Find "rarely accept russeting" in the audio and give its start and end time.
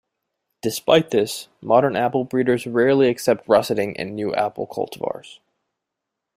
2.65-3.93